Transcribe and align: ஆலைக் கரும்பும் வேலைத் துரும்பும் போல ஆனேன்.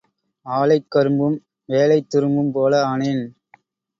ஆலைக் 0.45 0.87
கரும்பும் 0.87 1.35
வேலைத் 1.65 2.15
துரும்பும் 2.15 2.51
போல 2.51 2.87
ஆனேன். 2.87 3.23